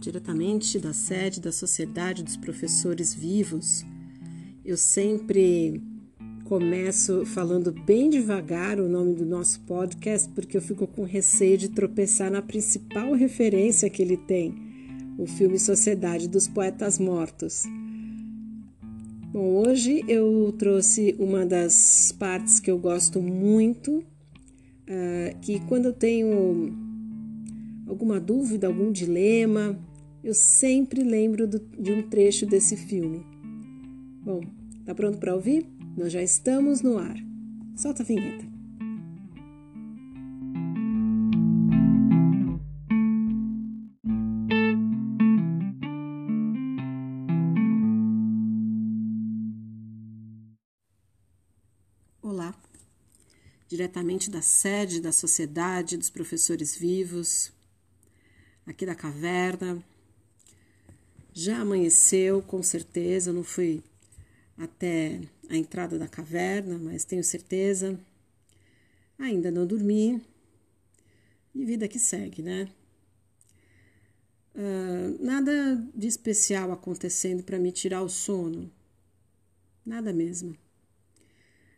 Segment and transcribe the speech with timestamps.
[0.00, 3.84] diretamente da sede da Sociedade dos Professores Vivos.
[4.64, 5.82] Eu sempre
[6.46, 11.68] começo falando bem devagar o nome do nosso podcast porque eu fico com receio de
[11.68, 14.54] tropeçar na principal referência que ele tem,
[15.18, 17.64] o filme Sociedade dos Poetas Mortos.
[19.32, 25.92] Bom, hoje eu trouxe uma das partes que eu gosto muito, uh, que quando eu
[25.92, 26.74] tenho
[27.86, 29.78] alguma dúvida, algum dilema,
[30.22, 33.24] eu sempre lembro do, de um trecho desse filme.
[34.22, 34.42] Bom,
[34.84, 35.66] tá pronto para ouvir?
[35.96, 37.16] Nós já estamos no ar.
[37.74, 38.44] Solta a vinheta.
[52.22, 52.54] Olá,
[53.66, 57.50] diretamente da sede da Sociedade dos Professores Vivos,
[58.66, 59.82] aqui da caverna.
[61.32, 63.82] Já amanheceu, com certeza, não fui
[64.58, 67.98] até a entrada da caverna, mas tenho certeza.
[69.18, 70.20] Ainda não dormi.
[71.54, 72.68] E vida que segue, né?
[74.54, 78.70] Uh, nada de especial acontecendo para me tirar o sono.
[79.84, 80.56] Nada mesmo.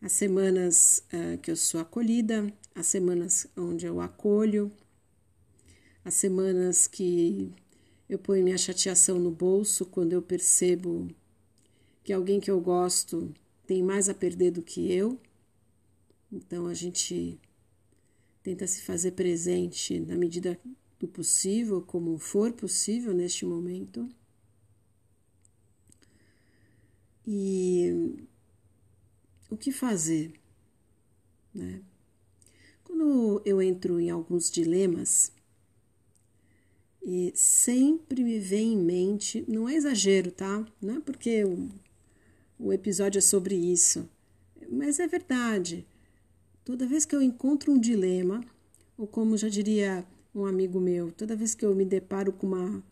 [0.00, 4.70] As semanas uh, que eu sou acolhida, as semanas onde eu acolho,
[6.04, 7.52] as semanas que
[8.14, 11.08] eu ponho minha chateação no bolso quando eu percebo
[12.04, 13.34] que alguém que eu gosto
[13.66, 15.18] tem mais a perder do que eu.
[16.30, 17.38] Então a gente
[18.42, 20.60] tenta se fazer presente na medida
[20.98, 24.08] do possível, como for possível neste momento.
[27.26, 28.14] E
[29.50, 30.34] o que fazer?
[31.52, 31.82] Né?
[32.84, 35.32] Quando eu entro em alguns dilemas,
[37.04, 40.66] e sempre me vem em mente, não é exagero, tá?
[40.80, 41.68] Não é porque o,
[42.58, 44.08] o episódio é sobre isso,
[44.70, 45.86] mas é verdade.
[46.64, 48.42] Toda vez que eu encontro um dilema,
[48.96, 50.02] ou como já diria
[50.34, 52.82] um amigo meu, toda vez que eu me deparo com uma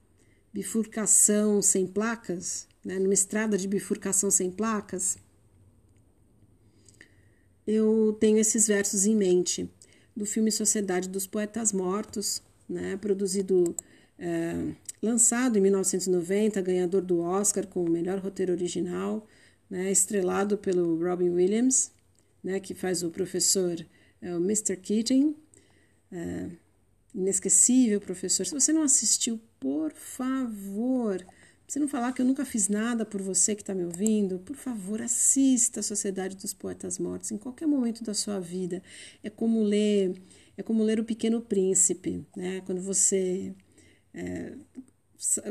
[0.53, 5.17] bifurcação sem placas, né, numa estrada de bifurcação sem placas,
[7.67, 9.71] eu tenho esses versos em mente
[10.15, 13.75] do filme Sociedade dos Poetas Mortos, né, produzido
[14.23, 14.73] é,
[15.03, 19.27] lançado em 1990, ganhador do Oscar com o melhor roteiro original,
[19.69, 21.91] né, estrelado pelo Robin Williams,
[22.43, 23.85] né, que faz o professor
[24.21, 24.77] é, o Mr.
[24.77, 25.35] Keating.
[26.13, 26.51] É,
[27.15, 28.47] inesquecível professor.
[28.47, 31.25] Se você não assistiu, por favor,
[31.67, 34.57] você não falar que eu nunca fiz nada por você que está me ouvindo, por
[34.57, 38.83] favor, assista a Sociedade dos Poetas Mortos em qualquer momento da sua vida.
[39.23, 40.15] É como ler,
[40.57, 42.63] é como ler O Pequeno Príncipe, né?
[42.65, 43.55] Quando você
[44.15, 44.53] é,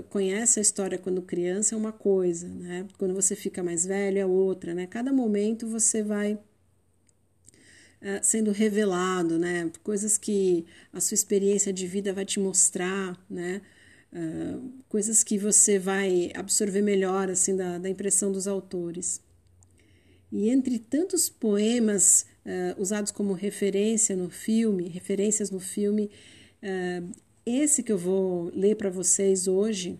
[0.09, 2.87] conhece a história quando criança é uma coisa, né?
[2.97, 4.85] Quando você fica mais velho é outra, né?
[4.87, 6.37] Cada momento você vai
[8.01, 9.71] é, sendo revelado, né?
[9.83, 13.61] Coisas que a sua experiência de vida vai te mostrar, né?
[14.13, 19.21] Uh, coisas que você vai absorver melhor assim da, da impressão dos autores.
[20.29, 26.11] E entre tantos poemas uh, usados como referência no filme, referências no filme,
[26.61, 27.09] uh,
[27.45, 29.99] esse que eu vou ler para vocês hoje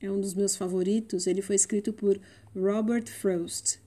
[0.00, 1.26] é um dos meus favoritos.
[1.26, 2.18] Ele foi escrito por
[2.54, 3.78] Robert Frost.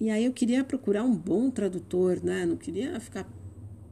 [0.00, 2.46] E aí eu queria procurar um bom tradutor, né?
[2.46, 3.28] Não queria ficar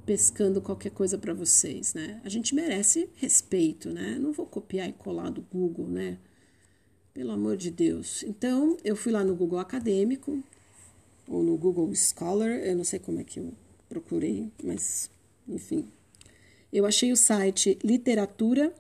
[0.07, 2.21] pescando qualquer coisa para vocês, né?
[2.25, 4.17] A gente merece respeito, né?
[4.21, 6.17] Não vou copiar e colar do Google, né?
[7.13, 8.23] Pelo amor de Deus.
[8.23, 10.43] Então, eu fui lá no Google Acadêmico
[11.27, 13.53] ou no Google Scholar, eu não sei como é que eu
[13.89, 15.11] procurei, mas
[15.49, 15.89] enfim,
[16.73, 18.73] eu achei o site Literatura,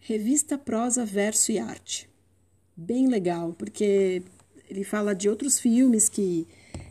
[0.00, 2.08] Revista Prosa, Verso e Arte.
[2.76, 4.22] Bem legal, porque
[4.68, 6.46] ele fala de outros filmes que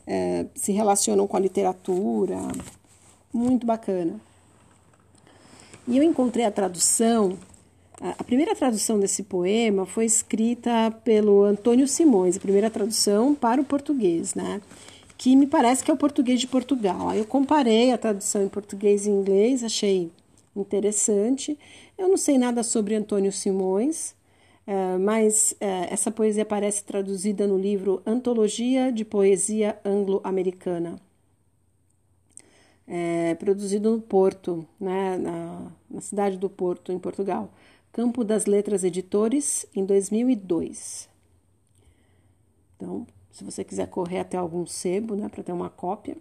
[0.06, 2.38] é, se relacionam com a literatura.
[3.34, 4.20] Muito bacana.
[5.88, 7.38] E eu encontrei a tradução.
[8.00, 13.66] A primeira tradução desse poema foi escrita pelo Antônio Simões, a primeira tradução para o
[13.66, 14.62] português, né?
[15.18, 17.10] Que me parece que é o português de Portugal.
[17.10, 20.12] Aí eu comparei a tradução em português e inglês, achei
[20.56, 21.58] interessante.
[21.98, 24.16] Eu não sei nada sobre Antônio Simões,
[24.68, 31.00] uh, mas uh, essa poesia aparece traduzida no livro Antologia de Poesia Anglo-Americana,
[32.88, 37.50] é, produzido no Porto, né, na, na cidade do Porto, em Portugal.
[37.94, 41.10] Campo das Letras Editores, em 2002.
[42.76, 46.18] Então, se você quiser correr até algum sebo, né, para ter uma cópia.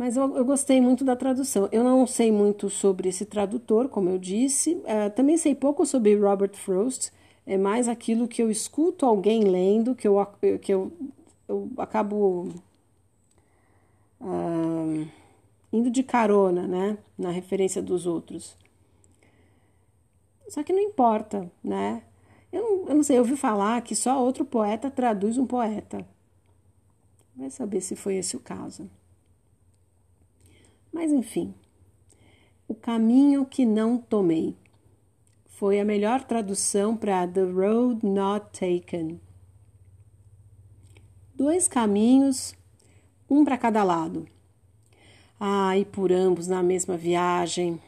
[0.00, 1.68] Mas eu, eu, gostei muito da tradução.
[1.70, 4.76] Eu não sei muito sobre esse tradutor, como eu disse.
[4.76, 7.12] Uh, também sei pouco sobre Robert Frost.
[7.44, 10.16] É mais aquilo que eu escuto alguém lendo, que eu,
[10.62, 10.90] que eu,
[11.46, 12.48] eu acabo
[14.22, 15.06] uh,
[15.70, 16.96] indo de carona, né?
[17.18, 18.56] Na referência dos outros.
[20.48, 22.02] Só que não importa, né?
[22.50, 26.06] Eu não, eu não sei, eu ouvi falar que só outro poeta traduz um poeta.
[27.36, 28.88] Vai saber se foi esse o caso.
[30.92, 31.54] Mas enfim,
[32.66, 34.56] o caminho que não tomei
[35.44, 39.20] foi a melhor tradução para The Road Not Taken.
[41.34, 42.54] Dois caminhos,
[43.28, 44.26] um para cada lado.
[45.38, 47.80] Ah, e por ambos na mesma viagem.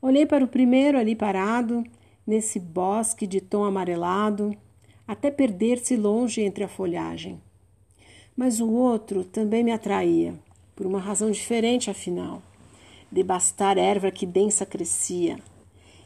[0.00, 1.84] Olhei para o primeiro ali parado,
[2.26, 4.56] nesse bosque de tom amarelado,
[5.06, 7.40] até perder-se longe entre a folhagem.
[8.36, 10.34] Mas o outro também me atraía
[10.78, 12.40] por uma razão diferente, afinal,
[13.10, 15.36] de bastar erva que densa crescia,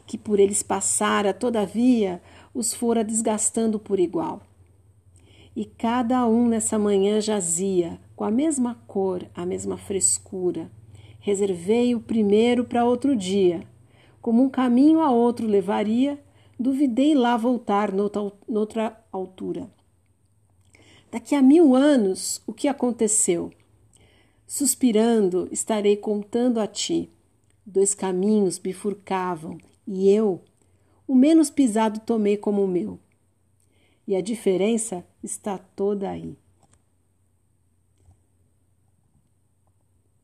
[0.07, 2.19] que por eles passara, todavia,
[2.55, 4.41] os fora desgastando por igual.
[5.55, 10.71] E cada um nessa manhã jazia, com a mesma cor, a mesma frescura.
[11.19, 13.61] Reservei o primeiro para outro dia.
[14.23, 16.19] Como um caminho a outro levaria,
[16.59, 19.69] duvidei lá voltar noutra, noutra altura.
[21.11, 23.51] Daqui a mil anos, o que aconteceu?
[24.53, 27.09] Suspirando, estarei contando a ti.
[27.65, 29.57] Dois caminhos bifurcavam,
[29.87, 30.43] e eu,
[31.07, 32.99] o menos pisado, tomei como meu.
[34.07, 36.37] E a diferença está toda aí.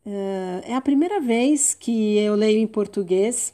[0.06, 3.52] Uh, é a primeira vez que eu leio em português.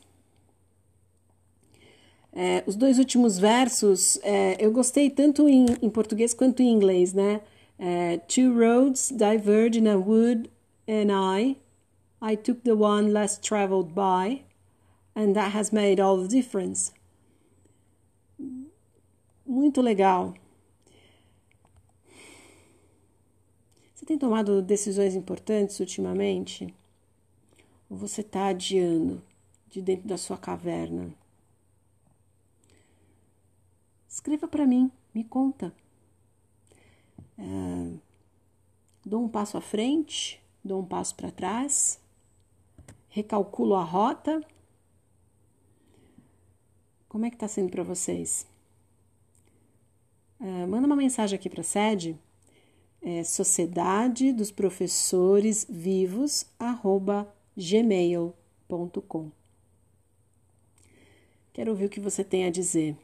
[2.33, 7.13] É, os dois últimos versos é, eu gostei tanto em, em, português quanto em inglês,
[7.13, 7.39] né?
[7.79, 10.49] É, Two roads diverge in a wood
[10.87, 11.57] and I,
[12.21, 14.43] I took the one less traveled by,
[15.15, 16.93] and that has made all the difference.
[19.45, 20.33] Muito legal.
[23.93, 26.73] Você tem tomado decisões importantes ultimamente?
[27.89, 29.21] Ou você está adiando
[29.69, 31.13] de dentro da sua caverna?
[34.07, 35.73] Escreva para mim, me conta.
[37.37, 37.97] É,
[39.05, 42.01] dou um passo à frente dou um passo para trás,
[43.07, 44.41] recalculo a rota.
[47.07, 48.47] Como é que está sendo para vocês?
[50.39, 52.19] Uh, manda uma mensagem aqui para a sede,
[53.01, 59.31] é, sociedade dos professores vivos, arroba gmail.com.
[61.53, 62.97] Quero ouvir o que você tem a dizer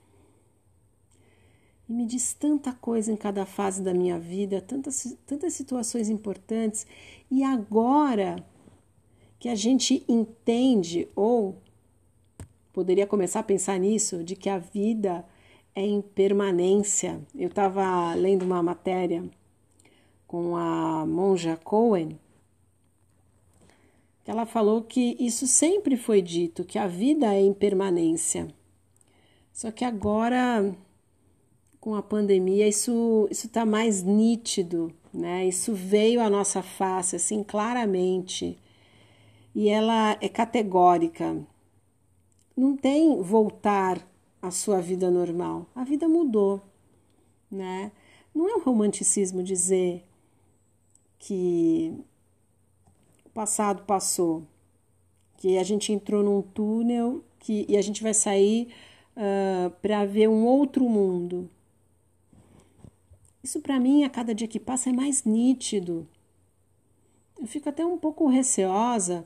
[1.91, 6.87] e me diz tanta coisa em cada fase da minha vida, tantas, tantas situações importantes.
[7.29, 8.41] E agora
[9.37, 11.57] que a gente entende, ou
[12.71, 15.25] poderia começar a pensar nisso, de que a vida
[15.75, 17.21] é impermanência.
[17.35, 19.29] Eu estava lendo uma matéria
[20.25, 22.17] com a monja Cohen,
[24.23, 28.47] que ela falou que isso sempre foi dito, que a vida é impermanência.
[29.51, 30.73] Só que agora
[31.81, 35.47] com a pandemia isso está mais nítido, né?
[35.47, 38.57] Isso veio à nossa face assim claramente
[39.55, 41.43] e ela é categórica.
[42.55, 43.99] Não tem voltar
[44.39, 45.65] à sua vida normal.
[45.73, 46.61] A vida mudou,
[47.49, 47.91] né?
[48.33, 50.05] Não é um romanticismo dizer
[51.17, 51.93] que
[53.25, 54.43] o passado passou,
[55.37, 58.71] que a gente entrou num túnel que, e a gente vai sair
[59.17, 61.49] uh, para ver um outro mundo.
[63.43, 66.07] Isso para mim, a cada dia que passa, é mais nítido.
[67.39, 69.25] Eu fico até um pouco receosa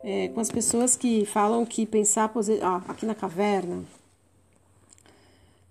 [0.00, 2.32] é, com as pessoas que falam que pensar
[2.62, 3.84] ah, aqui na caverna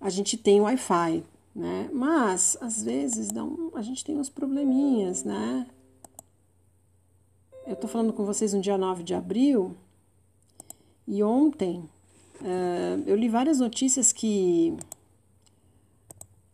[0.05, 1.23] a gente tem Wi-Fi,
[1.55, 1.89] né?
[1.91, 5.65] Mas às vezes não, a gente tem uns probleminhas, né?
[7.65, 9.75] Eu tô falando com vocês no dia 9 de abril
[11.07, 11.89] e ontem
[12.39, 14.77] uh, eu li várias notícias que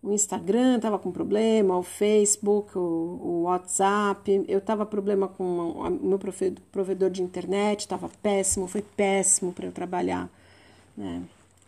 [0.04, 4.44] o Instagram estava com problema, o Facebook, o, o WhatsApp.
[4.48, 6.20] Eu estava problema com o meu
[6.72, 10.28] provedor de internet, estava péssimo, foi péssimo para eu trabalhar.
[10.98, 11.22] Né?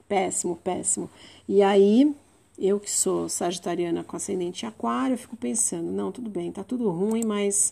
[0.08, 1.10] Péssimo, péssimo.
[1.48, 2.16] E aí,
[2.58, 7.24] eu que sou sagitariana com ascendente aquário, fico pensando, não, tudo bem, tá tudo ruim,
[7.24, 7.72] mas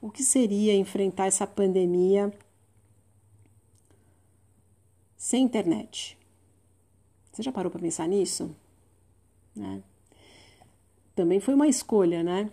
[0.00, 2.32] o que seria enfrentar essa pandemia
[5.18, 6.16] sem internet?
[7.30, 8.50] Você já parou para pensar nisso?
[9.54, 9.82] Né?
[11.18, 12.48] Também foi uma escolha, né?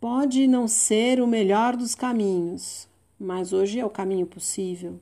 [0.00, 2.88] Pode não ser o melhor dos caminhos,
[3.20, 4.98] mas hoje é o caminho possível.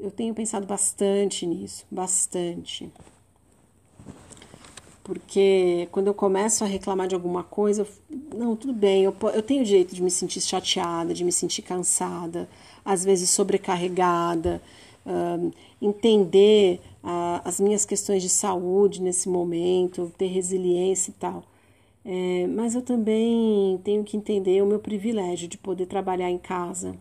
[0.00, 2.90] Eu tenho pensado bastante nisso, bastante.
[5.04, 9.42] Porque quando eu começo a reclamar de alguma coisa, eu, não, tudo bem, eu, eu
[9.42, 12.48] tenho direito de me sentir chateada, de me sentir cansada,
[12.82, 14.62] às vezes sobrecarregada,
[15.08, 15.50] uh,
[15.80, 21.42] entender uh, as minhas questões de saúde nesse momento, ter resiliência e tal.
[22.04, 26.94] É, mas eu também tenho que entender o meu privilégio de poder trabalhar em casa,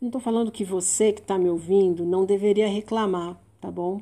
[0.00, 4.00] não estou falando que você que está me ouvindo não deveria reclamar, tá bom?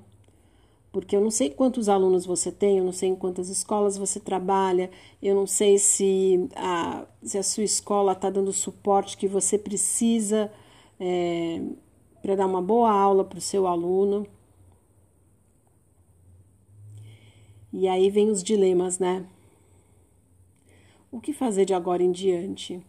[0.93, 4.21] Porque eu não sei quantos alunos você tem, eu não sei em quantas escolas você
[4.21, 4.91] trabalha,
[5.21, 9.59] eu não sei se a, se a sua escola está dando o suporte que você
[9.59, 10.53] precisa
[10.99, 11.63] é,
[12.21, 14.27] para dar uma boa aula para o seu aluno.
[17.73, 19.27] E aí vem os dilemas, né?
[21.11, 22.83] O que fazer de agora em diante?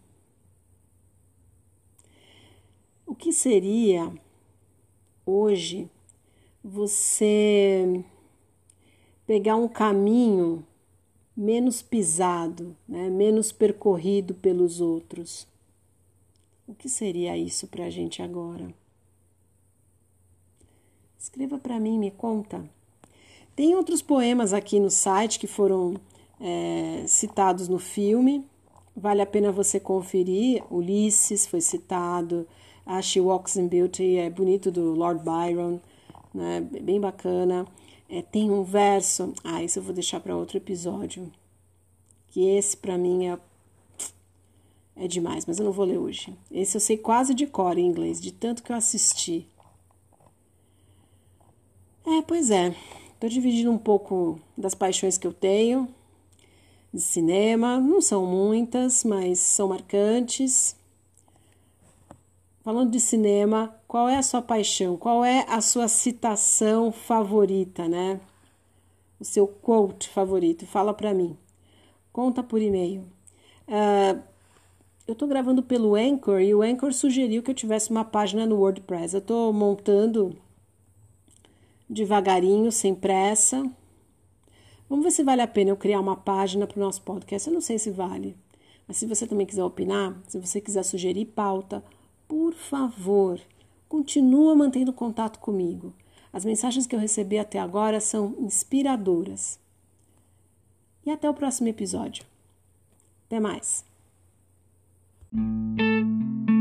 [3.05, 4.11] O que seria
[5.25, 5.89] hoje
[6.63, 8.03] você
[9.25, 10.65] pegar um caminho
[11.35, 15.47] menos pisado, né, menos percorrido pelos outros?
[16.69, 18.71] O que seria isso para a gente agora?
[21.17, 22.63] Escreva para mim, me conta.
[23.55, 25.95] Tem outros poemas aqui no site que foram
[26.39, 28.45] é, citados no filme.
[28.95, 30.63] Vale a pena você conferir.
[30.71, 32.47] Ulisses foi citado,
[32.85, 35.79] a She Walks in Beauty é bonito do Lord Byron,
[36.31, 36.61] né?
[36.61, 37.65] Bem bacana.
[38.07, 41.31] É, tem um verso, ah, isso eu vou deixar para outro episódio.
[42.27, 43.39] Que esse para mim é
[44.99, 46.37] é demais, mas eu não vou ler hoje.
[46.51, 49.47] Esse eu sei quase de cor em inglês, de tanto que eu assisti.
[52.05, 52.75] É, pois é.
[53.17, 55.87] Tô dividindo um pouco das paixões que eu tenho
[56.93, 57.79] de cinema.
[57.79, 60.75] Não são muitas, mas são marcantes.
[62.61, 64.97] Falando de cinema, qual é a sua paixão?
[64.97, 68.19] Qual é a sua citação favorita, né?
[69.17, 70.67] O seu quote favorito?
[70.67, 71.37] Fala para mim.
[72.11, 73.05] Conta por e-mail.
[73.67, 74.28] Uh,
[75.09, 78.57] eu estou gravando pelo Anchor e o Anchor sugeriu que eu tivesse uma página no
[78.57, 79.15] WordPress.
[79.15, 80.37] Eu estou montando
[81.89, 83.67] devagarinho, sem pressa.
[84.87, 87.47] Vamos ver se vale a pena eu criar uma página para o nosso podcast.
[87.47, 88.37] Eu não sei se vale.
[88.87, 91.83] Mas se você também quiser opinar, se você quiser sugerir pauta
[92.27, 93.41] por favor,
[93.87, 95.91] continua mantendo contato comigo.
[96.31, 99.59] As mensagens que eu recebi até agora são inspiradoras.
[101.03, 102.23] E até o próximo episódio.
[103.25, 103.88] Até mais.
[105.31, 105.79] Thank
[106.49, 106.58] you.